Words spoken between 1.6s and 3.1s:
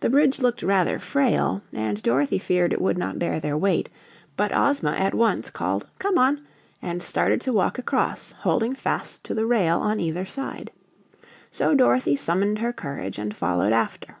and Dorothy feared it would